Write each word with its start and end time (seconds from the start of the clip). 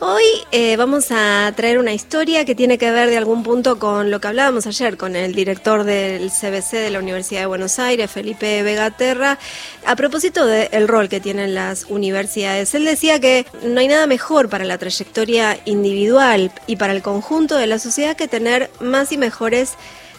Hoy 0.00 0.22
eh, 0.52 0.76
vamos 0.76 1.08
a 1.10 1.52
traer 1.56 1.76
una 1.80 1.92
historia 1.92 2.44
que 2.44 2.54
tiene 2.54 2.78
que 2.78 2.92
ver 2.92 3.10
de 3.10 3.16
algún 3.16 3.42
punto 3.42 3.80
con 3.80 4.12
lo 4.12 4.20
que 4.20 4.28
hablábamos 4.28 4.64
ayer 4.68 4.96
con 4.96 5.16
el 5.16 5.34
director 5.34 5.82
del 5.82 6.30
CBC 6.30 6.74
de 6.74 6.90
la 6.90 7.00
Universidad 7.00 7.40
de 7.40 7.46
Buenos 7.46 7.80
Aires, 7.80 8.08
Felipe 8.08 8.62
Vegaterra, 8.62 9.40
a 9.84 9.96
propósito 9.96 10.46
del 10.46 10.86
rol 10.86 11.08
que 11.08 11.18
tienen 11.18 11.52
las 11.52 11.86
universidades. 11.86 12.76
Él 12.76 12.84
decía 12.84 13.18
que 13.18 13.44
no 13.64 13.80
hay 13.80 13.88
nada 13.88 14.06
mejor 14.06 14.48
para 14.48 14.64
la 14.64 14.78
trayectoria 14.78 15.58
individual 15.64 16.52
y 16.68 16.76
para 16.76 16.92
el 16.92 17.02
conjunto 17.02 17.56
de 17.56 17.66
la 17.66 17.80
sociedad 17.80 18.14
que 18.14 18.28
tener 18.28 18.70
más 18.80 19.10
y 19.10 19.18
mejores 19.18 19.74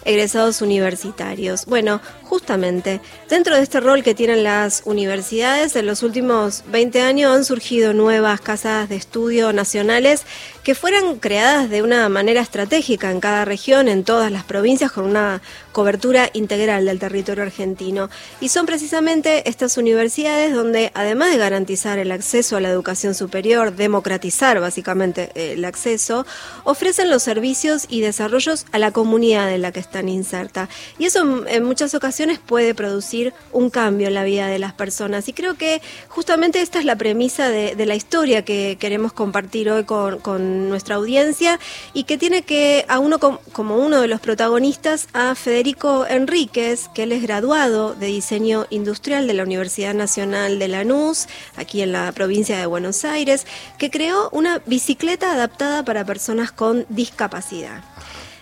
egresados 0.06 0.62
universitarios. 0.62 1.66
Bueno, 1.66 2.02
justamente, 2.24 3.02
dentro 3.30 3.56
de 3.56 3.64
este 3.64 3.80
rol 3.80 4.04
que 4.04 4.16
tienen 4.16 4.44
las 4.44 4.84
universidades, 4.86 5.76
en 5.76 5.86
los 5.86 6.04
últimos 6.04 6.64
20 6.72 7.02
años 7.02 7.36
han 7.36 7.46
surgido 7.46 7.94
nuevas 7.94 8.42
casas 8.42 8.90
de 8.90 8.96
estudio 8.96 9.54
nacionales 9.54 10.24
que 10.64 10.76
fueran 10.76 11.18
creadas 11.18 11.70
de 11.70 11.82
una 11.82 12.08
manera 12.10 12.42
estratégica 12.42 13.12
en 13.12 13.20
cada 13.20 13.46
región, 13.46 13.88
en 13.88 14.04
todas 14.04 14.32
las 14.32 14.44
provincias, 14.44 14.92
con 14.92 15.06
una 15.06 15.42
cobertura 15.72 16.30
integral 16.34 16.86
del 16.86 17.00
territorio 17.00 17.44
argentino. 17.44 18.10
Y 18.40 18.50
son 18.50 18.66
precisamente 18.66 19.50
estas 19.50 19.78
universidades 19.78 20.54
donde, 20.54 20.92
además 20.94 21.32
de 21.32 21.38
garantizar 21.38 22.00
el 22.00 22.12
acceso 22.12 22.58
a 22.58 22.62
la 22.62 22.70
educación 22.70 23.16
superior, 23.16 23.76
democratizar 23.76 24.60
básicamente 24.60 25.32
el 25.36 25.66
acceso, 25.66 26.26
ofrecen 26.64 27.10
los 27.10 27.24
servicios 27.24 27.86
y 27.90 28.02
desarrollos 28.02 28.66
a 28.72 28.80
la 28.80 28.92
comunidad 28.92 29.52
en 29.52 29.62
la 29.62 29.72
que 29.72 29.80
están 29.90 30.08
inserta. 30.08 30.70
Y 31.00 31.06
eso 31.06 31.48
en 31.48 31.64
muchas 31.64 31.96
ocasiones 31.96 32.38
puede 32.40 32.76
producir 32.76 33.34
un 33.52 33.72
cambio 33.72 34.08
en 34.08 34.14
la 34.14 34.24
vida 34.24 34.48
de 34.48 34.60
las 34.60 34.74
personas. 34.74 35.28
Y 35.28 35.34
creo 35.34 35.56
que 35.56 35.82
justamente 36.08 36.62
esta 36.62 36.78
es 36.78 36.86
la 36.86 36.96
premisa 36.96 37.50
de, 37.50 37.76
la 37.90 37.96
historia 37.96 38.46
que 38.46 38.78
queremos 38.80 39.14
compartir 39.14 39.72
hoy 39.72 39.86
con, 39.86 40.70
nuestra 40.70 40.96
audiencia 40.96 41.60
y 41.94 42.04
que 42.04 42.18
tiene 42.18 42.44
que 42.44 42.86
a 42.88 43.00
uno 43.00 43.18
como 43.20 43.78
uno 43.78 44.02
de 44.02 44.08
los 44.08 44.20
protagonistas 44.20 45.08
a 45.14 45.34
Federico 45.34 46.06
Enríquez, 46.06 46.88
que 46.94 47.04
él 47.04 47.12
es 47.12 47.24
graduado 47.24 47.96
de 47.96 48.08
diseño 48.08 48.68
industrial 48.70 49.26
de 49.26 49.34
la 49.34 49.44
Universidad 49.44 49.96
Nacional 49.96 50.60
de 50.60 50.68
Lanús, 50.68 51.28
aquí 51.56 51.82
en 51.82 51.94
la 51.94 52.12
provincia 52.12 52.60
de 52.60 52.68
Buenos 52.68 53.06
Aires, 53.06 53.48
que 53.80 53.90
creó 53.90 54.30
una 54.32 54.62
bicicleta 54.68 55.32
adaptada 55.32 55.84
para 55.84 56.06
personas 56.06 56.52
con 56.52 56.86
discapacidad. 56.90 57.82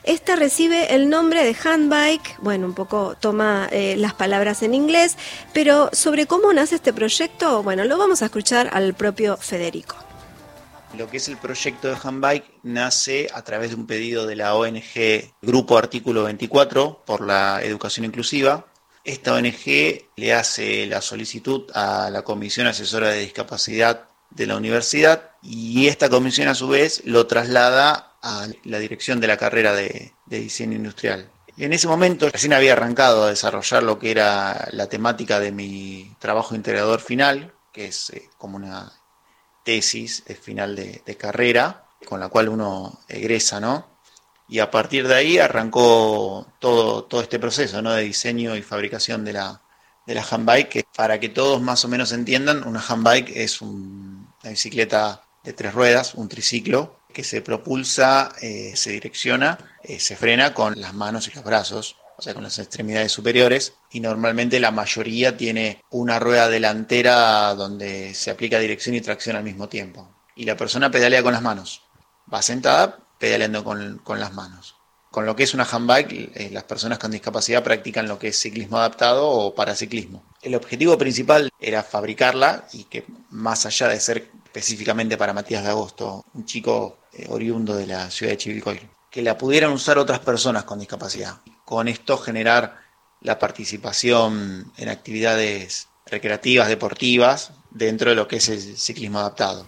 Esta 0.07 0.37
recibe 0.37 0.95
el 0.95 1.09
nombre 1.09 1.43
de 1.43 1.53
handbike, 1.53 2.37
bueno, 2.39 2.65
un 2.65 2.73
poco 2.73 3.17
toma 3.19 3.67
eh, 3.73 3.97
las 3.97 4.13
palabras 4.13 4.63
en 4.63 4.73
inglés, 4.73 5.17
pero 5.53 5.89
sobre 5.91 6.27
cómo 6.27 6.53
nace 6.53 6.75
este 6.75 6.93
proyecto, 6.93 7.61
bueno, 7.61 7.83
lo 7.83 7.97
vamos 7.97 8.21
a 8.21 8.25
escuchar 8.27 8.69
al 8.71 8.93
propio 8.93 9.35
Federico. 9.35 9.97
Lo 10.97 11.09
que 11.09 11.17
es 11.17 11.27
el 11.27 11.35
proyecto 11.35 11.89
de 11.89 11.97
Handbike 12.01 12.45
nace 12.63 13.27
a 13.33 13.41
través 13.41 13.71
de 13.71 13.75
un 13.75 13.85
pedido 13.85 14.25
de 14.25 14.37
la 14.37 14.55
ONG 14.55 15.33
Grupo 15.41 15.77
Artículo 15.77 16.23
24 16.23 17.03
por 17.05 17.27
la 17.27 17.61
educación 17.61 18.05
inclusiva. 18.05 18.65
Esta 19.03 19.33
ONG 19.33 20.05
le 20.15 20.33
hace 20.33 20.85
la 20.85 21.01
solicitud 21.01 21.69
a 21.73 22.09
la 22.09 22.21
Comisión 22.21 22.65
Asesora 22.67 23.09
de 23.09 23.19
Discapacidad 23.19 24.07
de 24.29 24.47
la 24.47 24.55
universidad 24.55 25.31
y 25.41 25.87
esta 25.87 26.09
comisión 26.09 26.47
a 26.47 26.55
su 26.55 26.69
vez 26.69 27.01
lo 27.05 27.27
traslada 27.27 28.06
a 28.21 28.47
la 28.63 28.79
dirección 28.79 29.19
de 29.19 29.27
la 29.27 29.37
carrera 29.37 29.73
de, 29.73 30.13
diseño 30.25 30.75
industrial. 30.75 31.31
En 31.57 31.73
ese 31.73 31.87
momento 31.87 32.29
recién 32.29 32.53
había 32.53 32.73
arrancado 32.73 33.23
a 33.23 33.29
desarrollar 33.29 33.83
lo 33.83 33.97
que 33.97 34.11
era 34.11 34.67
la 34.71 34.87
temática 34.87 35.39
de 35.39 35.51
mi 35.51 36.15
trabajo 36.19 36.55
integrador 36.55 36.99
final, 36.99 37.53
que 37.71 37.87
es 37.87 38.11
eh, 38.11 38.29
como 38.37 38.57
una 38.57 38.91
tesis 39.63 40.23
de 40.25 40.35
final 40.35 40.75
de, 40.75 41.17
carrera, 41.17 41.85
con 42.05 42.19
la 42.19 42.29
cual 42.29 42.49
uno 42.49 42.99
egresa, 43.07 43.59
¿no? 43.59 43.97
Y 44.47 44.59
a 44.59 44.71
partir 44.71 45.07
de 45.07 45.15
ahí 45.15 45.39
arrancó 45.39 46.47
todo, 46.59 47.03
todo 47.03 47.21
este 47.21 47.39
proceso, 47.39 47.81
¿no? 47.81 47.91
De 47.91 48.03
diseño 48.03 48.55
y 48.55 48.61
fabricación 48.61 49.25
de 49.25 49.33
la, 49.33 49.61
de 50.05 50.15
la 50.15 50.25
handbike, 50.29 50.69
que 50.69 50.85
para 50.95 51.19
que 51.19 51.29
todos 51.29 51.61
más 51.61 51.83
o 51.83 51.89
menos 51.89 52.13
entiendan, 52.13 52.65
una 52.65 52.81
handbike 52.87 53.35
es 53.35 53.61
una 53.61 54.49
bicicleta 54.49 55.23
de 55.43 55.53
tres 55.53 55.73
ruedas, 55.73 56.15
un 56.15 56.29
triciclo, 56.29 56.96
que 57.13 57.23
se 57.23 57.41
propulsa, 57.41 58.31
eh, 58.41 58.73
se 58.75 58.91
direcciona, 58.91 59.57
eh, 59.83 59.99
se 59.99 60.15
frena 60.15 60.53
con 60.53 60.79
las 60.79 60.93
manos 60.93 61.27
y 61.27 61.31
los 61.35 61.43
brazos, 61.43 61.95
o 62.17 62.21
sea, 62.21 62.33
con 62.33 62.43
las 62.43 62.59
extremidades 62.59 63.11
superiores, 63.11 63.73
y 63.91 63.99
normalmente 63.99 64.59
la 64.59 64.71
mayoría 64.71 65.37
tiene 65.37 65.83
una 65.89 66.19
rueda 66.19 66.49
delantera 66.49 67.53
donde 67.55 68.13
se 68.13 68.31
aplica 68.31 68.59
dirección 68.59 68.95
y 68.95 69.01
tracción 69.01 69.35
al 69.35 69.43
mismo 69.43 69.69
tiempo. 69.69 70.09
Y 70.35 70.45
la 70.45 70.57
persona 70.57 70.91
pedalea 70.91 71.23
con 71.23 71.33
las 71.33 71.41
manos, 71.41 71.83
va 72.31 72.41
sentada 72.41 72.99
pedaleando 73.19 73.63
con, 73.63 74.01
las 74.19 74.33
manos. 74.33 74.75
Con 75.11 75.25
lo 75.25 75.35
que 75.35 75.43
es 75.43 75.53
una 75.53 75.63
handbike, 75.65 76.31
eh, 76.35 76.49
las 76.51 76.63
personas 76.63 76.99
con 76.99 77.11
discapacidad 77.11 77.63
practican 77.63 78.07
lo 78.07 78.19
que 78.19 78.29
es 78.29 78.39
ciclismo 78.39 78.77
adaptado 78.77 79.27
o 79.27 79.55
paraciclismo. 79.55 80.23
El 80.41 80.55
objetivo 80.55 80.97
principal 80.97 81.49
era 81.59 81.81
fabricarla 81.81 82.67
y 82.73 82.83
que 82.83 83.05
más 83.29 83.65
allá 83.65 83.87
de 83.87 83.99
ser 83.99 84.29
específicamente 84.57 85.17
para 85.17 85.33
Matías 85.33 85.63
de 85.63 85.69
Agosto, 85.69 86.25
un 86.33 86.45
chico 86.45 86.97
eh, 87.13 87.27
oriundo 87.29 87.75
de 87.75 87.85
la 87.85 88.09
ciudad 88.09 88.31
de 88.31 88.37
Chivilcoy, 88.37 88.79
que 89.11 89.21
la 89.21 89.37
pudieran 89.37 89.71
usar 89.71 89.99
otras 89.99 90.19
personas 90.19 90.63
con 90.63 90.79
discapacidad. 90.79 91.35
Con 91.63 91.87
esto 91.87 92.17
generar 92.17 92.75
la 93.21 93.37
participación 93.37 94.71
en 94.77 94.89
actividades 94.89 95.89
recreativas, 96.07 96.69
deportivas, 96.69 97.51
dentro 97.69 98.09
de 98.09 98.15
lo 98.15 98.27
que 98.27 98.37
es 98.37 98.49
el 98.49 98.77
ciclismo 98.77 99.19
adaptado. 99.19 99.67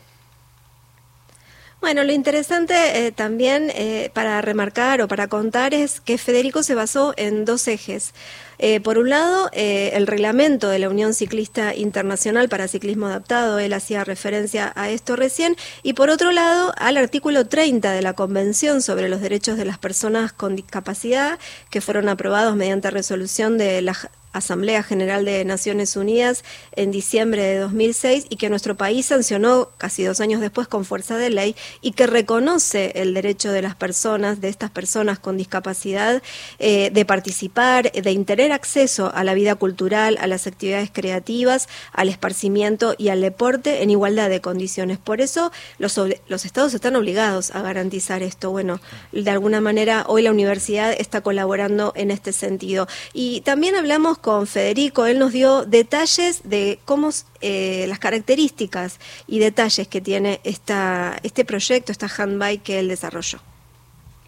Bueno, 1.82 2.04
lo 2.04 2.12
interesante 2.12 3.06
eh, 3.06 3.12
también 3.12 3.72
eh, 3.76 4.10
para 4.14 4.42
remarcar 4.42 5.02
o 5.02 5.08
para 5.08 5.28
contar 5.28 5.74
es 5.74 6.02
que 6.02 6.18
Federico 6.18 6.64
se 6.64 6.76
basó 6.76 7.14
en 7.16 7.46
dos 7.46 7.68
ejes. 7.68 8.14
Eh, 8.60 8.82
por 8.82 8.98
un 8.98 9.10
lado, 9.10 9.50
eh, 9.54 9.92
el 9.94 10.06
reglamento 10.06 10.68
de 10.68 10.80
la 10.80 10.90
Unión 10.90 11.14
Ciclista 11.14 11.74
Internacional 11.74 12.50
para 12.50 12.68
Ciclismo 12.68 13.08
Adaptado, 13.08 13.58
él 13.58 13.72
hacía 13.72 14.04
referencia 14.04 14.74
a 14.76 14.90
esto 14.90 15.16
recién, 15.16 15.56
y 15.82 15.94
por 15.94 16.10
otro 16.10 16.34
lado, 16.34 16.74
al 16.78 16.98
artículo 16.98 17.48
30 17.48 17.94
de 17.94 18.02
la 18.02 18.14
Convención 18.14 18.82
sobre 18.82 19.08
los 19.08 19.22
Derechos 19.22 19.58
de 19.58 19.64
las 19.64 19.78
Personas 19.78 20.34
con 20.34 20.58
Discapacidad, 20.58 21.40
que 21.70 21.80
fueron 21.80 22.10
aprobados 22.10 22.58
mediante 22.58 22.92
resolución 22.92 23.58
de 23.58 23.82
la 23.82 23.94
Asamblea 24.32 24.84
General 24.84 25.26
de 25.26 25.44
Naciones 25.44 25.96
Unidas 25.96 26.44
en 26.76 26.92
diciembre 26.92 27.42
de 27.42 27.58
2006 27.58 28.28
y 28.30 28.36
que 28.36 28.50
nuestro 28.50 28.76
país 28.76 29.08
sancionó 29.08 29.70
casi 29.78 30.04
dos 30.04 30.20
años 30.20 30.40
después 30.40 30.68
con 30.68 30.86
fuerza 30.86 31.18
de 31.18 31.32
ley 31.32 31.56
y 31.82 31.94
que 31.94 32.06
reconoce 32.06 32.92
el 32.96 33.14
derecho 33.14 33.52
de 33.52 33.64
las 33.64 33.76
personas, 33.76 34.40
de 34.40 34.50
estas 34.50 34.70
personas 34.70 35.18
con 35.18 35.38
discapacidad, 35.38 36.22
eh, 36.60 36.92
de 36.92 37.06
participar, 37.06 37.92
de 37.92 38.12
acceso 38.52 39.12
a 39.14 39.24
la 39.24 39.34
vida 39.34 39.56
cultural, 39.56 40.18
a 40.20 40.28
las 40.28 40.48
actividades 40.48 40.90
creativas, 40.92 41.68
al 41.92 42.10
esparcimiento 42.10 42.96
y 42.98 43.10
al 43.10 43.22
deporte 43.22 43.84
en 43.84 43.90
igualdad 43.90 44.30
de 44.30 44.42
condiciones. 44.42 44.98
Por 44.98 45.22
eso 45.22 45.52
los, 45.78 46.00
los 46.28 46.46
estados 46.46 46.74
están 46.74 46.96
obligados 46.96 47.52
a 47.52 47.62
garantizar 47.62 48.24
esto. 48.24 48.52
Bueno, 48.52 48.80
de 49.12 49.30
alguna 49.30 49.62
manera 49.62 50.06
hoy 50.08 50.22
la 50.22 50.32
universidad 50.32 50.92
está 50.92 51.22
colaborando 51.22 51.94
en 51.96 52.12
este 52.12 52.34
sentido. 52.34 52.88
Y 53.14 53.42
también 53.42 53.76
hablamos 53.76 54.18
con 54.18 54.48
Federico, 54.48 55.06
él 55.06 55.20
nos 55.20 55.34
dio 55.34 55.66
detalles 55.66 56.42
de 56.44 56.80
cómo 56.86 57.10
eh, 57.42 57.86
las 57.88 58.00
características 58.00 59.00
y 59.28 59.40
detalles 59.40 59.88
que 59.88 60.02
tiene 60.02 60.42
esta, 60.44 61.18
este 61.24 61.46
proyecto, 61.46 61.92
esta 61.92 62.08
handbike 62.08 62.64
que 62.64 62.80
él 62.80 62.88
desarrolló. 62.88 63.40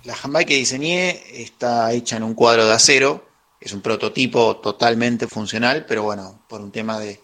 La 0.04 0.16
handbike 0.22 0.48
que 0.48 0.56
diseñé 0.56 1.24
está 1.42 1.92
hecha 1.94 2.18
en 2.18 2.24
un 2.24 2.34
cuadro 2.34 2.66
de 2.66 2.74
acero, 2.74 3.24
es 3.62 3.74
un 3.74 3.82
prototipo 3.82 4.58
totalmente 4.58 5.28
funcional, 5.28 5.86
pero 5.86 6.02
bueno, 6.02 6.42
por 6.50 6.62
un 6.62 6.72
tema 6.72 7.00
de, 7.00 7.22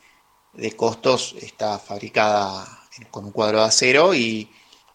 costos 0.75 1.35
está 1.41 1.77
fabricada 1.79 2.65
con 3.11 3.25
un 3.25 3.31
cuadro 3.31 3.59
de 3.59 3.65
acero 3.65 4.13
y 4.13 4.49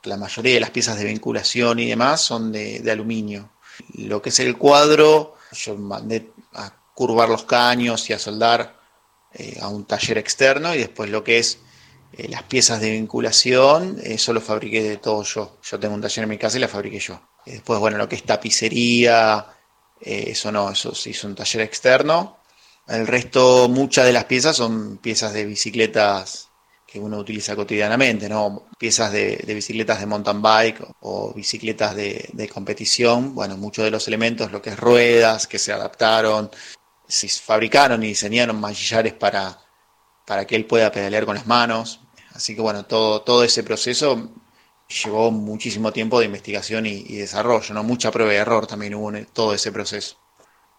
la 0.04 0.16
mayoría 0.16 0.54
de 0.54 0.60
las 0.60 0.70
piezas 0.70 0.98
de 0.98 1.04
vinculación 1.04 1.78
y 1.78 1.88
demás 1.88 2.20
son 2.20 2.52
de, 2.52 2.82
aluminio. 2.90 3.50
Lo 3.94 4.22
que 4.22 4.30
es 4.30 4.38
el 4.40 4.56
cuadro, 4.56 5.34
yo 5.52 5.76
mandé 5.76 6.30
a 6.54 6.72
curvar 6.94 7.28
los 7.28 7.44
caños 7.44 8.08
y 8.08 8.12
a 8.12 8.18
soldar 8.18 8.80
eh, 9.32 9.58
a 9.60 9.68
un 9.68 9.84
taller 9.84 10.18
externo 10.18 10.74
y 10.74 10.78
después 10.78 11.10
lo 11.10 11.24
que 11.24 11.38
es 11.38 11.58
eh, 12.12 12.28
las 12.28 12.42
piezas 12.44 12.80
de 12.80 12.90
vinculación, 12.90 13.98
eso 14.02 14.32
lo 14.32 14.40
fabriqué 14.40 14.82
de 14.82 14.96
todo 14.96 15.22
yo. 15.22 15.58
Yo 15.62 15.80
tengo 15.80 15.94
un 15.94 16.02
taller 16.02 16.24
en 16.24 16.30
mi 16.30 16.38
casa 16.38 16.58
y 16.58 16.60
la 16.60 16.68
fabriqué 16.68 16.98
yo. 16.98 17.20
Después, 17.46 17.80
bueno, 17.80 17.98
lo 17.98 18.08
que 18.08 18.16
es 18.16 18.24
tapicería, 18.24 19.46
Eh, 20.02 20.30
eso 20.30 20.50
no, 20.50 20.70
eso 20.70 20.94
se 20.94 21.10
hizo 21.10 21.28
un 21.28 21.34
taller 21.34 21.62
externo. 21.62 22.38
El 22.88 23.06
resto, 23.06 23.68
muchas 23.68 24.04
de 24.04 24.12
las 24.12 24.24
piezas 24.24 24.56
son 24.56 24.98
piezas 24.98 25.32
de 25.32 25.44
bicicletas 25.44 26.48
que 26.86 26.98
uno 26.98 27.18
utiliza 27.18 27.56
cotidianamente, 27.56 28.28
¿no? 28.28 28.66
Piezas 28.76 29.12
de, 29.12 29.42
bicicletas 29.46 30.00
de 30.00 30.06
mountain 30.06 30.42
bike 30.42 30.82
o 31.00 31.32
bicicletas 31.32 31.94
de, 31.94 32.50
competición. 32.52 33.34
Bueno, 33.34 33.56
muchos 33.56 33.84
de 33.84 33.90
los 33.90 34.06
elementos, 34.08 34.52
lo 34.52 34.60
que 34.60 34.70
es 34.70 34.78
ruedas, 34.78 35.46
que 35.46 35.58
se 35.58 35.72
adaptaron, 35.72 36.50
se 37.08 37.28
fabricaron 37.28 38.02
y 38.02 38.08
diseñaron 38.08 38.60
manchillares 38.60 39.14
para, 39.14 39.58
para 40.26 40.46
que 40.46 40.56
él 40.56 40.66
pueda 40.66 40.92
pedalear 40.92 41.24
con 41.24 41.36
las 41.36 41.46
manos. 41.46 42.00
Así 42.34 42.54
que 42.54 42.60
bueno, 42.60 42.84
todo, 42.84 43.22
todo 43.22 43.44
ese 43.44 43.62
proceso 43.62 44.30
llevó 44.88 45.30
muchísimo 45.30 45.92
tiempo 45.92 46.18
de 46.18 46.26
investigación 46.26 46.86
y, 46.86 47.16
desarrollo, 47.16 47.74
¿no? 47.74 47.82
Mucha 47.82 48.10
prueba 48.10 48.32
y 48.32 48.36
error 48.36 48.66
también 48.66 48.94
hubo 48.94 49.14
en 49.14 49.26
todo 49.26 49.54
ese 49.54 49.72
proceso. 49.72 50.16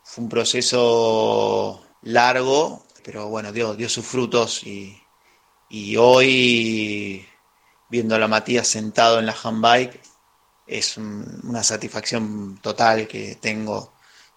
Fue 0.03 0.23
un 0.23 0.29
proceso 0.29 1.83
largo, 2.01 2.85
pero 3.03 3.29
bueno, 3.29 3.51
dio, 3.51 3.75
dio 3.75 3.89
sus 3.89 4.05
frutos 4.05 4.63
y, 4.63 5.95
hoy, 5.97 7.25
viendo 7.89 8.15
a 8.15 8.19
la 8.19 8.27
Matías 8.27 8.67
sentado 8.67 9.19
en 9.19 9.25
la 9.25 9.35
handbike, 9.41 10.01
es 10.67 10.97
una 10.97 11.63
satisfacción 11.63 12.59
total 12.61 13.07
que 13.07 13.35
tengo 13.35 13.93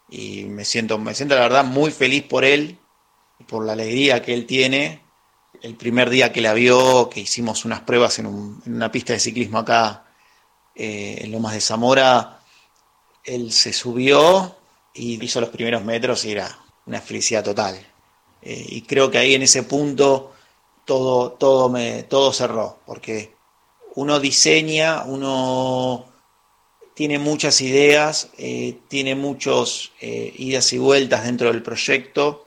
y 0.09 0.45
me 0.45 0.65
siento, 0.65 0.97
me 0.97 1.13
siento 1.13 1.35
la 1.35 1.41
verdad 1.41 1.65
muy 1.65 1.91
feliz 1.91 2.23
por 2.23 2.45
él, 2.45 2.79
por 3.47 3.65
la 3.65 3.73
alegría 3.73 4.21
que 4.21 4.33
él 4.33 4.45
tiene. 4.45 5.01
El 5.61 5.75
primer 5.75 6.09
día 6.09 6.31
que 6.31 6.41
la 6.41 6.53
vio, 6.53 7.09
que 7.09 7.21
hicimos 7.21 7.65
unas 7.65 7.81
pruebas 7.81 8.19
en, 8.19 8.27
una 8.65 8.91
pista 8.91 9.13
de 9.13 9.19
ciclismo 9.19 9.59
acá 9.59 10.05
eh, 10.75 11.19
en 11.21 11.31
Lomas 11.31 11.53
de 11.53 11.61
Zamora, 11.61 12.41
él 13.23 13.51
se 13.51 13.73
subió 13.73 14.55
y 14.93 15.23
hizo 15.23 15.41
los 15.41 15.49
primeros 15.49 15.83
metros 15.83 16.25
y 16.25 16.31
era 16.31 16.57
una 16.85 17.01
felicidad 17.01 17.43
total. 17.43 17.75
Eh, 18.41 18.65
y 18.69 18.81
creo 18.83 19.11
que 19.11 19.17
ahí 19.17 19.33
en 19.35 19.41
ese 19.41 19.63
punto 19.63 20.33
todo, 20.85 21.33
todo, 21.33 21.73
todo 22.07 22.33
cerró, 22.33 22.79
porque 22.85 23.35
uno 23.95 24.19
diseña, 24.19 25.03
uno 25.03 26.05
tiene 26.97 27.19
muchas 27.19 27.61
ideas, 27.61 28.31
eh, 28.39 28.79
tiene 28.87 29.13
muchos 29.13 29.91
eh, 30.01 30.33
idas 30.37 30.73
y 30.73 30.79
vueltas 30.79 31.25
dentro 31.25 31.51
del 31.51 31.61
proyecto, 31.61 32.46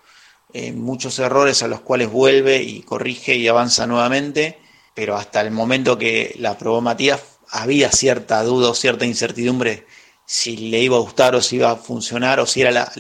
eh, 0.53 0.73
muchos 0.73 1.19
errores 1.19 1.63
a 1.63 1.69
los 1.69 1.81
cuales 1.81 2.11
vuelve 2.11 2.63
y 2.63 2.83
corrige 2.83 3.37
y 3.37 3.49
avanza 3.49 3.87
nuevamente, 3.87 4.59
pero 4.95 5.17
hasta 5.17 5.41
el 5.41 5.51
momento 5.51 5.99
que 5.99 6.35
la 6.39 6.59
probó 6.59 6.81
Matías 6.81 7.21
había 7.51 7.91
cierta 7.91 8.43
duda 8.43 8.71
o 8.71 8.75
cierta 8.75 9.05
incertidumbre 9.05 9.87
si 10.27 10.57
le 10.57 10.81
iba 10.81 10.97
a 10.97 11.01
gustar 11.01 11.35
o 11.35 11.43
si 11.43 11.57
iba 11.57 11.71
a 11.71 11.77
funcionar 11.77 12.41
o 12.41 12.47
si 12.47 12.61
era 12.63 12.93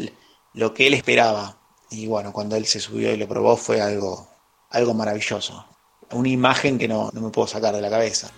lo 0.54 0.74
que 0.74 0.86
él 0.86 0.94
esperaba. 0.94 1.58
Y 1.90 2.06
bueno, 2.06 2.32
cuando 2.32 2.56
él 2.56 2.66
se 2.66 2.80
subió 2.80 3.12
y 3.12 3.16
lo 3.16 3.28
probó 3.28 3.56
fue 3.56 3.80
algo 3.80 4.30
algo 4.70 4.94
maravilloso. 4.94 5.66
Una 6.12 6.28
imagen 6.28 6.78
que 6.78 6.88
no, 6.88 7.10
no 7.12 7.20
me 7.20 7.30
puedo 7.30 7.46
sacar 7.46 7.74
de 7.74 7.82
la 7.82 7.90
cabeza. 7.90 8.30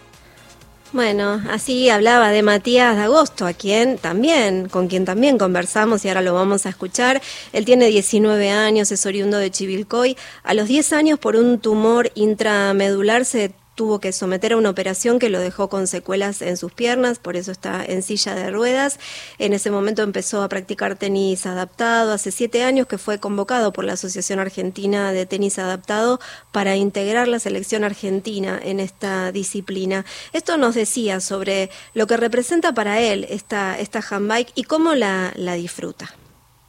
Bueno, 0.92 1.42
así 1.48 1.88
hablaba 1.88 2.28
de 2.28 2.42
Matías 2.42 2.94
de 2.96 3.04
Agosto, 3.04 3.46
a 3.46 3.54
quien 3.54 3.96
también, 3.96 4.68
con 4.68 4.88
quien 4.88 5.06
también 5.06 5.38
conversamos 5.38 6.04
y 6.04 6.08
ahora 6.08 6.20
lo 6.20 6.34
vamos 6.34 6.66
a 6.66 6.68
escuchar. 6.68 7.22
Él 7.54 7.64
tiene 7.64 7.86
19 7.86 8.50
años, 8.50 8.92
es 8.92 9.06
oriundo 9.06 9.38
de 9.38 9.50
Chivilcoy. 9.50 10.18
A 10.42 10.52
los 10.52 10.68
10 10.68 10.92
años, 10.92 11.18
por 11.18 11.36
un 11.36 11.60
tumor 11.60 12.12
intramedular, 12.14 13.24
se 13.24 13.52
tuvo 13.74 14.00
que 14.00 14.12
someter 14.12 14.52
a 14.52 14.56
una 14.56 14.70
operación 14.70 15.18
que 15.18 15.28
lo 15.28 15.38
dejó 15.38 15.68
con 15.68 15.86
secuelas 15.86 16.42
en 16.42 16.56
sus 16.56 16.72
piernas, 16.72 17.18
por 17.18 17.36
eso 17.36 17.52
está 17.52 17.84
en 17.84 18.02
silla 18.02 18.34
de 18.34 18.50
ruedas. 18.50 18.98
En 19.38 19.52
ese 19.52 19.70
momento 19.70 20.02
empezó 20.02 20.42
a 20.42 20.48
practicar 20.48 20.96
tenis 20.96 21.46
adaptado, 21.46 22.12
hace 22.12 22.30
siete 22.30 22.64
años 22.64 22.86
que 22.86 22.98
fue 22.98 23.18
convocado 23.18 23.72
por 23.72 23.84
la 23.84 23.94
Asociación 23.94 24.38
Argentina 24.38 25.12
de 25.12 25.26
Tenis 25.26 25.58
Adaptado 25.58 26.20
para 26.52 26.76
integrar 26.76 27.28
la 27.28 27.38
selección 27.38 27.84
argentina 27.84 28.60
en 28.62 28.80
esta 28.80 29.32
disciplina. 29.32 30.04
Esto 30.32 30.56
nos 30.56 30.74
decía 30.74 31.20
sobre 31.20 31.70
lo 31.94 32.06
que 32.06 32.16
representa 32.16 32.72
para 32.74 33.00
él 33.00 33.26
esta, 33.30 33.78
esta 33.78 34.00
handbike 34.00 34.52
y 34.54 34.64
cómo 34.64 34.94
la, 34.94 35.32
la 35.36 35.54
disfruta. 35.54 36.10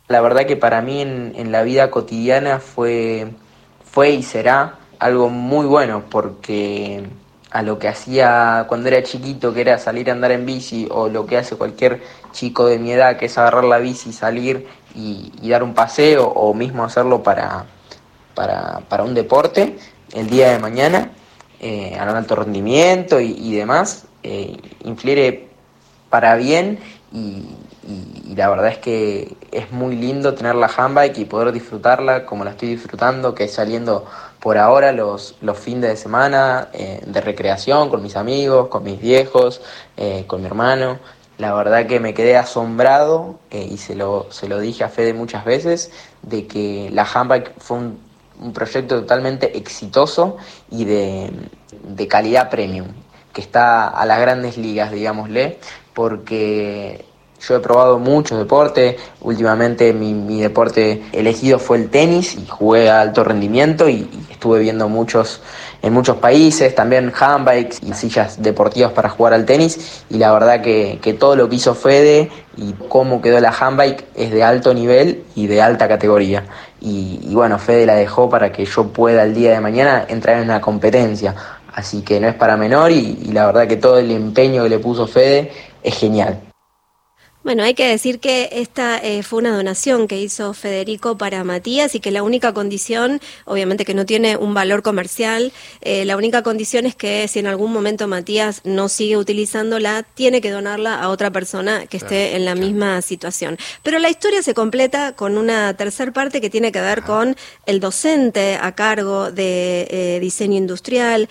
La 0.07 0.21
verdad 0.21 0.45
que 0.45 0.57
para 0.57 0.81
mí 0.81 1.01
en, 1.01 1.51
la 1.51 1.63
vida 1.63 1.89
cotidiana 1.89 2.59
fue, 2.59 3.27
fue 3.89 4.11
y 4.11 4.23
será 4.23 4.77
algo 5.03 5.29
muy 5.29 5.65
bueno 5.65 6.03
porque 6.09 7.03
a 7.51 7.61
lo 7.61 7.77
que 7.77 7.89
hacía 7.89 8.65
cuando 8.67 8.87
era 8.87 9.03
chiquito, 9.03 9.53
que 9.53 9.61
era 9.61 9.77
salir 9.77 10.09
a 10.09 10.13
andar 10.13 10.31
en 10.31 10.45
bici, 10.45 10.87
o 10.89 11.09
lo 11.09 11.25
que 11.25 11.37
hace 11.37 11.55
cualquier 11.55 12.01
chico 12.31 12.65
de 12.65 12.79
mi 12.79 12.93
edad, 12.93 13.17
que 13.17 13.25
es 13.25 13.37
agarrar 13.37 13.65
la 13.65 13.77
bici, 13.77 14.13
salir 14.13 14.65
y, 14.95 15.31
dar 15.49 15.61
un 15.61 15.73
paseo, 15.73 16.25
o 16.27 16.53
mismo 16.53 16.83
hacerlo 16.83 17.21
para, 17.21 17.65
para, 18.33 19.03
un 19.03 19.13
deporte, 19.13 19.77
el 20.13 20.29
día 20.29 20.51
de 20.51 20.59
mañana, 20.59 21.11
eh, 21.59 21.95
a 21.99 22.03
un 22.03 22.15
alto 22.15 22.35
rendimiento 22.35 23.19
y, 23.19 23.53
demás, 23.53 24.05
eh, 24.23 24.57
para 26.09 26.35
bien 26.37 26.79
y, 27.11 27.45
y, 27.87 28.35
la 28.35 28.49
verdad 28.49 28.69
es 28.69 28.77
que 28.79 29.35
es 29.51 29.71
muy 29.71 29.95
lindo 29.95 30.33
tener 30.33 30.55
la 30.55 30.67
handbike 30.75 31.19
y 31.19 31.25
poder 31.25 31.51
disfrutarla 31.51 32.25
como 32.25 32.43
la 32.43 32.51
estoy 32.51 32.69
disfrutando, 32.69 33.35
que 33.35 33.43
es 33.43 33.53
saliendo 33.53 34.05
por 34.43 34.57
ahora 34.57 34.91
los, 34.91 35.35
los 35.39 35.57
fines 35.57 35.89
de 35.89 35.95
semana 35.95 36.67
eh, 36.73 36.99
de 37.05 37.21
recreación 37.21 37.89
con 37.89 38.03
mis 38.03 38.17
amigos, 38.17 38.67
con 38.67 38.83
mis 38.83 38.99
viejos, 38.99 39.61
eh, 39.95 40.25
con 40.27 40.41
mi 40.41 40.47
hermano. 40.47 40.99
La 41.37 41.53
verdad 41.53 41.87
que 41.87 42.01
me 42.01 42.13
quedé 42.13 42.35
asombrado 42.35 43.39
eh, 43.51 43.65
y 43.71 43.77
se 43.77 43.95
lo, 43.95 44.27
se 44.31 44.49
lo 44.49 44.59
dije 44.59 44.83
a 44.83 44.89
Fede 44.89 45.13
muchas 45.13 45.45
veces 45.45 45.91
de 46.23 46.45
que 46.45 46.89
la 46.91 47.03
handbike 47.05 47.53
fue 47.57 47.77
un, 47.77 47.99
un 48.41 48.51
proyecto 48.51 48.99
totalmente 48.99 49.57
exitoso 49.57 50.35
y 50.69 50.83
de, 50.83 51.31
de 51.87 52.07
calidad 52.09 52.49
premium, 52.49 52.87
que 53.31 53.39
está 53.39 53.87
a 53.87 54.05
las 54.05 54.19
grandes 54.19 54.57
ligas, 54.57 54.91
digámosle, 54.91 55.57
porque 55.93 57.05
yo 57.47 57.55
he 57.57 57.59
probado 57.59 57.99
muchos 57.99 58.37
deportes, 58.37 58.95
últimamente 59.21 59.91
mi, 59.93 60.41
deporte 60.41 61.03
elegido 61.11 61.59
fue 61.59 61.77
el 61.77 61.89
tenis 61.89 62.35
y 62.35 62.45
jugué 62.47 62.89
a 62.89 63.01
alto 63.01 63.23
rendimiento 63.23 63.89
y, 63.89 64.09
estuve 64.29 64.59
viendo 64.59 64.89
muchos 64.89 65.41
en 65.81 65.93
muchos 65.93 66.17
países, 66.17 66.75
también 66.75 67.13
handbikes 67.17 67.77
y 67.81 67.93
sillas 67.93 68.41
deportivas 68.41 68.91
para 68.91 69.07
jugar 69.07 69.33
al 69.33 69.45
tenis 69.45 70.03
y 70.09 70.17
la 70.17 70.33
verdad 70.33 70.61
que, 70.61 71.15
todo 71.17 71.37
lo 71.37 71.47
que 71.47 71.55
hizo 71.55 71.75
Fede 71.75 72.29
y 72.57 72.73
cómo 72.89 73.21
quedó 73.21 73.39
la 73.39 73.51
handbike 73.51 74.05
es 74.15 74.31
de 74.31 74.43
alto 74.43 74.73
nivel 74.73 75.23
y 75.35 75.47
de 75.47 75.61
alta 75.61 75.87
categoría. 75.87 76.45
Y, 76.81 77.33
bueno, 77.33 77.57
Fede 77.57 77.85
la 77.85 77.95
dejó 77.95 78.29
para 78.29 78.51
que 78.51 78.65
yo 78.65 78.87
pueda 78.89 79.23
el 79.23 79.33
día 79.33 79.51
de 79.51 79.61
mañana 79.61 80.05
entrar 80.09 80.37
en 80.37 80.43
una 80.43 80.59
competencia. 80.59 81.35
Así 81.73 82.01
que 82.01 82.19
no 82.19 82.27
es 82.27 82.35
para 82.35 82.57
menor 82.57 82.91
y 82.91 83.15
la 83.31 83.45
verdad 83.45 83.67
que 83.67 83.77
todo 83.77 83.97
el 83.97 84.11
empeño 84.11 84.63
que 84.63 84.69
le 84.69 84.79
puso 84.79 85.07
Fede 85.07 85.51
es 85.81 85.97
genial. 85.97 86.52
Bueno, 87.43 87.63
hay 87.63 87.73
que 87.73 87.89
decir 87.89 88.21
que 88.21 88.47
esta 88.53 88.97
eh, 88.97 89.21
fue 89.21 89.39
una 89.39 89.53
donación 89.53 90.07
que 90.07 90.17
hizo 90.17 90.53
Federico 90.53 91.17
para 91.17 91.43
Matías 91.43 91.93
y 91.93 91.99
que 91.99 92.09
la 92.09 92.23
única 92.23 92.53
condición, 92.53 93.19
obviamente 93.43 93.83
que 93.83 93.93
no 93.93 94.05
tiene 94.05 94.37
un 94.37 94.53
valor 94.53 94.81
comercial, 94.81 95.51
eh, 95.81 96.05
la 96.05 96.15
única 96.15 96.41
condición 96.41 96.85
es 96.85 96.95
que 96.95 97.27
si 97.27 97.39
en 97.39 97.47
algún 97.47 97.73
momento 97.73 98.07
Matías 98.07 98.61
no 98.63 98.87
sigue 98.87 99.17
utilizándola, 99.17 100.03
tiene 100.03 100.39
que 100.39 100.51
donarla 100.51 101.01
a 101.01 101.09
otra 101.09 101.31
persona 101.31 101.85
que 101.85 101.97
esté 101.97 102.37
en 102.37 102.45
la 102.45 102.55
misma 102.55 103.01
situación. 103.01 103.57
Pero 103.83 103.99
la 103.99 104.09
historia 104.09 104.41
se 104.41 104.53
completa 104.53 105.11
con 105.11 105.37
una 105.37 105.75
tercer 105.75 106.13
parte 106.13 106.39
que 106.39 106.49
tiene 106.49 106.71
que 106.71 106.79
ver 106.79 107.03
con 107.03 107.35
el 107.65 107.81
docente 107.81 108.55
a 108.55 108.73
cargo 108.73 109.33
de 109.33 109.87
eh, 109.89 110.19
diseño 110.21 110.57
industrial, 110.57 111.27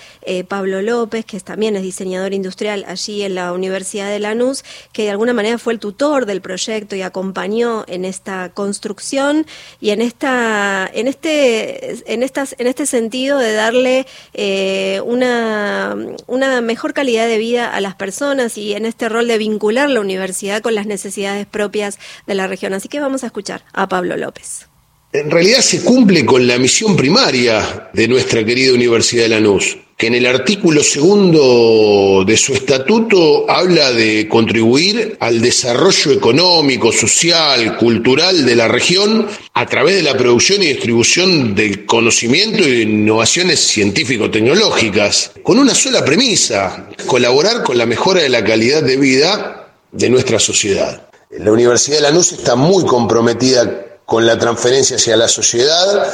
Pablo 0.48 0.82
López, 0.82 1.24
que 1.24 1.40
también 1.40 1.74
es 1.76 1.82
diseñador 1.82 2.34
industrial 2.34 2.84
allí 2.86 3.22
en 3.22 3.34
la 3.34 3.52
Universidad 3.52 4.10
de 4.10 4.18
Lanús, 4.18 4.62
que 4.92 5.04
de 5.04 5.10
alguna 5.10 5.32
manera 5.32 5.58
fue 5.58 5.72
el 5.72 5.78
tutor 5.78 6.01
del 6.02 6.40
proyecto 6.40 6.96
y 6.96 7.02
acompañó 7.02 7.84
en 7.86 8.04
esta 8.04 8.48
construcción 8.48 9.46
y 9.80 9.90
en 9.90 10.02
esta 10.02 10.90
en 10.92 11.06
este 11.06 12.12
en 12.12 12.24
estas 12.24 12.56
en 12.58 12.66
este 12.66 12.86
sentido 12.86 13.38
de 13.38 13.52
darle 13.52 14.06
eh, 14.34 15.00
una 15.04 15.96
una 16.26 16.60
mejor 16.60 16.92
calidad 16.92 17.28
de 17.28 17.38
vida 17.38 17.72
a 17.72 17.80
las 17.80 17.94
personas 17.94 18.58
y 18.58 18.72
en 18.72 18.84
este 18.84 19.08
rol 19.08 19.28
de 19.28 19.38
vincular 19.38 19.88
la 19.90 20.00
universidad 20.00 20.60
con 20.60 20.74
las 20.74 20.86
necesidades 20.86 21.46
propias 21.46 21.98
de 22.26 22.34
la 22.34 22.48
región. 22.48 22.74
Así 22.74 22.88
que 22.88 22.98
vamos 22.98 23.22
a 23.22 23.26
escuchar 23.26 23.62
a 23.72 23.88
Pablo 23.88 24.16
López. 24.16 24.66
En 25.12 25.30
realidad 25.30 25.60
se 25.60 25.84
cumple 25.84 26.26
con 26.26 26.48
la 26.48 26.58
misión 26.58 26.96
primaria 26.96 27.90
de 27.92 28.08
nuestra 28.08 28.44
querida 28.44 28.74
Universidad 28.74 29.24
de 29.24 29.28
Lanús 29.28 29.76
que 29.96 30.06
en 30.08 30.14
el 30.14 30.26
artículo 30.26 30.82
segundo 30.82 32.24
de 32.26 32.36
su 32.36 32.54
estatuto 32.54 33.48
habla 33.50 33.92
de 33.92 34.28
contribuir 34.28 35.16
al 35.20 35.40
desarrollo 35.40 36.12
económico, 36.12 36.90
social, 36.92 37.76
cultural 37.76 38.44
de 38.44 38.56
la 38.56 38.68
región 38.68 39.28
a 39.54 39.66
través 39.66 39.96
de 39.96 40.02
la 40.02 40.16
producción 40.16 40.62
y 40.62 40.66
distribución 40.66 41.54
del 41.54 41.86
conocimiento 41.86 42.62
y 42.62 42.70
de 42.70 42.82
innovaciones 42.82 43.60
científico-tecnológicas, 43.60 45.32
con 45.42 45.58
una 45.58 45.74
sola 45.74 46.04
premisa, 46.04 46.88
colaborar 47.06 47.62
con 47.62 47.78
la 47.78 47.86
mejora 47.86 48.22
de 48.22 48.28
la 48.28 48.44
calidad 48.44 48.82
de 48.82 48.96
vida 48.96 49.68
de 49.92 50.10
nuestra 50.10 50.38
sociedad. 50.38 51.08
La 51.30 51.52
Universidad 51.52 51.96
de 51.96 52.02
Lanús 52.02 52.32
está 52.32 52.56
muy 52.56 52.84
comprometida 52.84 54.00
con 54.04 54.26
la 54.26 54.38
transferencia 54.38 54.96
hacia 54.96 55.16
la 55.16 55.28
sociedad 55.28 56.12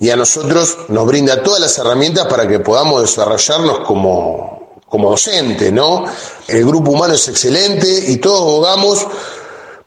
y 0.00 0.10
a 0.10 0.16
nosotros 0.16 0.78
nos 0.88 1.06
brinda 1.06 1.42
todas 1.42 1.60
las 1.60 1.78
herramientas 1.78 2.26
para 2.26 2.46
que 2.46 2.60
podamos 2.60 3.02
desarrollarnos 3.02 3.80
como, 3.80 4.80
como 4.88 5.10
docente, 5.10 5.72
¿no? 5.72 6.04
El 6.46 6.64
grupo 6.64 6.92
humano 6.92 7.14
es 7.14 7.28
excelente 7.28 8.04
y 8.08 8.16
todos 8.18 8.40
abogamos 8.40 9.06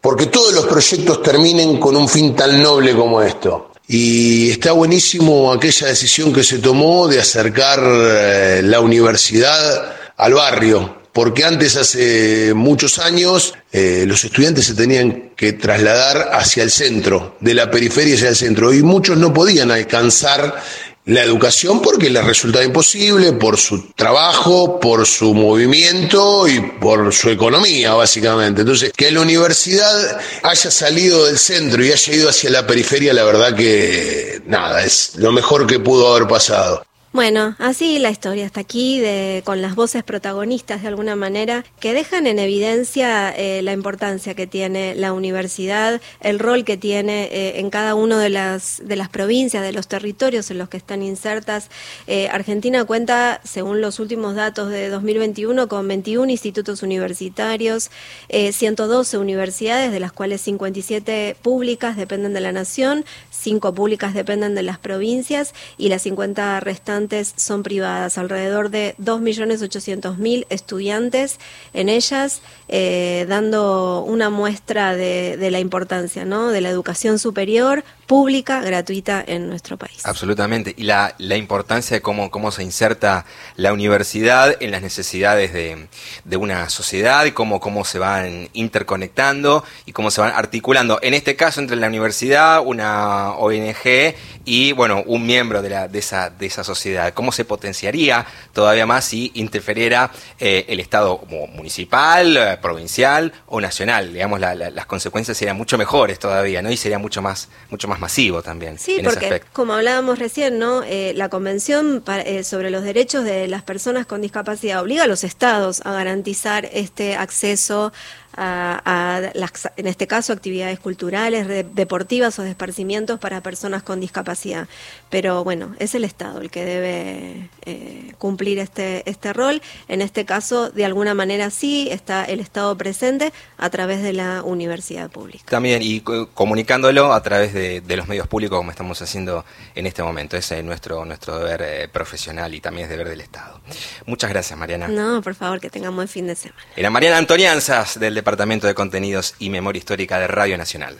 porque 0.01 0.25
todos 0.25 0.53
los 0.53 0.65
proyectos 0.65 1.21
terminen 1.21 1.79
con 1.79 1.95
un 1.95 2.09
fin 2.09 2.35
tan 2.35 2.61
noble 2.61 2.95
como 2.95 3.21
esto. 3.21 3.71
Y 3.87 4.51
está 4.51 4.71
buenísimo 4.71 5.51
aquella 5.51 5.87
decisión 5.87 6.33
que 6.33 6.43
se 6.43 6.59
tomó 6.59 7.07
de 7.07 7.19
acercar 7.19 7.79
eh, 7.83 8.61
la 8.63 8.79
universidad 8.79 9.95
al 10.17 10.33
barrio, 10.33 11.00
porque 11.13 11.43
antes, 11.43 11.75
hace 11.75 12.53
muchos 12.53 12.99
años, 12.99 13.53
eh, 13.71 14.05
los 14.07 14.23
estudiantes 14.23 14.65
se 14.65 14.75
tenían 14.75 15.31
que 15.35 15.53
trasladar 15.53 16.29
hacia 16.33 16.63
el 16.63 16.71
centro, 16.71 17.35
de 17.39 17.53
la 17.53 17.69
periferia 17.69 18.15
hacia 18.15 18.29
el 18.29 18.35
centro, 18.35 18.73
y 18.73 18.81
muchos 18.81 19.17
no 19.17 19.33
podían 19.33 19.71
alcanzar 19.71 20.61
la 21.05 21.23
educación 21.23 21.81
porque 21.81 22.09
les 22.09 22.23
resultaba 22.23 22.63
imposible 22.63 23.33
por 23.33 23.57
su 23.57 23.91
trabajo, 23.93 24.79
por 24.79 25.07
su 25.07 25.33
movimiento 25.33 26.47
y 26.47 26.59
por 26.59 27.11
su 27.13 27.29
economía, 27.29 27.93
básicamente. 27.93 28.61
Entonces, 28.61 28.93
que 28.95 29.11
la 29.11 29.21
universidad 29.21 30.19
haya 30.43 30.71
salido 30.71 31.25
del 31.25 31.39
centro 31.39 31.83
y 31.83 31.91
haya 31.91 32.13
ido 32.13 32.29
hacia 32.29 32.51
la 32.51 32.67
periferia, 32.67 33.13
la 33.13 33.23
verdad 33.23 33.55
que 33.55 34.41
nada, 34.45 34.83
es 34.83 35.13
lo 35.15 35.31
mejor 35.31 35.65
que 35.65 35.79
pudo 35.79 36.13
haber 36.13 36.27
pasado. 36.27 36.85
Bueno, 37.13 37.57
así 37.59 37.99
la 37.99 38.09
historia 38.09 38.45
está 38.45 38.61
aquí, 38.61 39.01
de, 39.01 39.41
con 39.43 39.61
las 39.61 39.75
voces 39.75 40.01
protagonistas 40.01 40.81
de 40.81 40.87
alguna 40.87 41.17
manera, 41.17 41.65
que 41.81 41.93
dejan 41.93 42.25
en 42.25 42.39
evidencia 42.39 43.35
eh, 43.35 43.61
la 43.63 43.73
importancia 43.73 44.33
que 44.33 44.47
tiene 44.47 44.95
la 44.95 45.11
universidad, 45.11 45.99
el 46.21 46.39
rol 46.39 46.63
que 46.63 46.77
tiene 46.77 47.25
eh, 47.25 47.59
en 47.59 47.69
cada 47.69 47.95
una 47.95 48.17
de 48.17 48.29
las, 48.29 48.81
de 48.85 48.95
las 48.95 49.09
provincias, 49.09 49.61
de 49.61 49.73
los 49.73 49.89
territorios 49.89 50.51
en 50.51 50.57
los 50.57 50.69
que 50.69 50.77
están 50.77 51.03
insertas. 51.03 51.69
Eh, 52.07 52.29
Argentina 52.29 52.85
cuenta, 52.85 53.41
según 53.43 53.81
los 53.81 53.99
últimos 53.99 54.35
datos 54.35 54.69
de 54.69 54.87
2021, 54.87 55.67
con 55.67 55.85
21 55.89 56.31
institutos 56.31 56.81
universitarios, 56.81 57.91
112 58.29 59.17
universidades, 59.17 59.91
de 59.91 59.99
las 59.99 60.13
cuales 60.13 60.39
57 60.39 61.35
públicas 61.41 61.97
dependen 61.97 62.33
de 62.33 62.39
la 62.39 62.53
nación, 62.53 63.03
5 63.31 63.73
públicas 63.73 64.13
dependen 64.13 64.55
de 64.55 64.63
las 64.63 64.79
provincias 64.79 65.53
y 65.77 65.89
las 65.89 66.03
50 66.03 66.61
restantes 66.61 67.00
son 67.35 67.63
privadas, 67.63 68.17
alrededor 68.17 68.69
de 68.69 68.95
2.800.000 68.99 70.45
estudiantes 70.49 71.39
en 71.73 71.89
ellas, 71.89 72.41
eh, 72.67 73.25
dando 73.27 74.03
una 74.03 74.29
muestra 74.29 74.95
de, 74.95 75.37
de, 75.37 75.51
la 75.51 75.59
importancia 75.59 76.25
¿no? 76.25 76.49
de 76.49 76.61
la 76.61 76.69
educación 76.69 77.19
superior 77.19 77.83
pública, 78.11 78.59
gratuita 78.59 79.23
en 79.25 79.47
nuestro 79.47 79.77
país. 79.77 80.05
Absolutamente. 80.05 80.73
Y 80.75 80.83
la, 80.83 81.15
la 81.17 81.37
importancia 81.37 81.95
de 81.95 82.01
cómo, 82.01 82.29
cómo 82.29 82.51
se 82.51 82.61
inserta 82.61 83.25
la 83.55 83.71
universidad 83.71 84.57
en 84.59 84.71
las 84.71 84.81
necesidades 84.81 85.53
de, 85.53 85.87
de 86.25 86.35
una 86.35 86.67
sociedad 86.67 87.23
y 87.23 87.31
cómo, 87.31 87.61
cómo 87.61 87.85
se 87.85 87.99
van 87.99 88.49
interconectando 88.51 89.63
y 89.85 89.93
cómo 89.93 90.11
se 90.11 90.19
van 90.19 90.33
articulando. 90.35 90.99
En 91.01 91.13
este 91.13 91.37
caso, 91.37 91.61
entre 91.61 91.77
la 91.77 91.87
universidad, 91.87 92.61
una 92.65 93.31
ONG 93.35 94.13
y, 94.43 94.73
bueno, 94.73 95.03
un 95.05 95.25
miembro 95.25 95.61
de, 95.61 95.69
la, 95.69 95.87
de, 95.87 95.99
esa, 95.99 96.29
de 96.29 96.47
esa 96.47 96.65
sociedad. 96.65 97.13
¿Cómo 97.13 97.31
se 97.31 97.45
potenciaría 97.45 98.25
todavía 98.51 98.85
más 98.85 99.05
si 99.05 99.31
interferiera 99.35 100.11
eh, 100.37 100.65
el 100.67 100.81
Estado 100.81 101.21
municipal, 101.53 102.35
eh, 102.35 102.57
provincial 102.61 103.31
o 103.45 103.61
nacional? 103.61 104.11
Digamos, 104.11 104.41
las 104.41 104.85
consecuencias 104.85 105.37
serían 105.37 105.55
mucho 105.55 105.77
mejores 105.77 106.19
todavía, 106.19 106.61
¿no? 106.61 106.69
Y 106.69 106.75
sería 106.75 106.99
mucho 106.99 107.21
más, 107.21 107.47
mucho 107.69 107.87
más 107.87 108.00
masivo 108.01 108.41
también. 108.41 108.77
Sí, 108.77 108.99
porque 109.03 109.41
como 109.53 109.73
hablábamos 109.73 110.19
recién, 110.19 110.59
¿no? 110.59 110.83
Eh, 110.83 111.13
la 111.15 111.29
Convención 111.29 112.03
eh, 112.25 112.43
sobre 112.43 112.69
los 112.69 112.83
Derechos 112.83 113.23
de 113.23 113.47
las 113.47 113.63
Personas 113.63 114.05
con 114.05 114.21
Discapacidad 114.21 114.81
obliga 114.81 115.03
a 115.03 115.07
los 115.07 115.23
estados 115.23 115.81
a 115.85 115.93
garantizar 115.93 116.65
este 116.73 117.15
acceso 117.15 117.93
a, 118.35 119.31
en 119.77 119.87
este 119.87 120.07
caso, 120.07 120.33
actividades 120.33 120.79
culturales, 120.79 121.47
deportivas 121.73 122.37
o 122.39 122.43
de 122.43 122.49
esparcimientos 122.49 123.19
para 123.19 123.41
personas 123.41 123.83
con 123.83 123.99
discapacidad. 123.99 124.67
Pero 125.09 125.43
bueno, 125.43 125.75
es 125.79 125.95
el 125.95 126.03
Estado 126.03 126.41
el 126.41 126.49
que 126.49 126.65
debe 126.65 127.49
eh, 127.65 128.13
cumplir 128.17 128.59
este, 128.59 129.09
este 129.09 129.33
rol. 129.33 129.61
En 129.87 130.01
este 130.01 130.25
caso, 130.25 130.69
de 130.69 130.85
alguna 130.85 131.13
manera 131.13 131.49
sí, 131.49 131.89
está 131.91 132.23
el 132.25 132.39
Estado 132.39 132.77
presente 132.77 133.33
a 133.57 133.69
través 133.69 134.01
de 134.01 134.13
la 134.13 134.43
universidad 134.43 135.09
pública. 135.09 135.45
También, 135.49 135.81
y 135.81 136.01
comunicándolo 136.01 137.13
a 137.13 137.21
través 137.21 137.53
de, 137.53 137.81
los 137.91 138.07
medios 138.07 138.27
públicos 138.27 138.57
como 138.57 138.71
estamos 138.71 139.01
haciendo 139.01 139.43
en 139.75 139.85
este 139.85 140.01
momento. 140.01 140.37
Ese 140.37 140.59
es 140.59 140.63
nuestro, 140.63 141.03
nuestro 141.05 141.37
deber 141.39 141.61
eh, 141.61 141.87
profesional 141.89 142.53
y 142.53 142.61
también 142.61 142.85
es 142.85 142.89
deber 142.89 143.09
del 143.09 143.21
Estado. 143.21 143.59
Muchas 144.05 144.29
gracias, 144.29 144.57
Mariana. 144.57 144.87
No, 144.87 145.21
por 145.21 145.35
favor, 145.35 145.59
que 145.59 145.69
tengamos 145.69 145.95
buen 145.97 146.07
fin 146.07 146.27
de 146.27 146.35
semana. 146.35 146.61
Era 146.75 146.89
Mariana 146.89 147.17
Antonianzas 147.17 147.99
del 147.99 148.20
Departamento 148.21 148.67
de 148.67 148.75
Contenidos 148.75 149.33
y 149.39 149.49
Memoria 149.49 149.79
Histórica 149.79 150.19
de 150.19 150.27
Radio 150.27 150.55
Nacional. 150.55 150.95